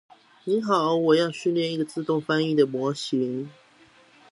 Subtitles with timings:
[0.45, 3.51] 你好，我要訓練一個自動翻譯的模型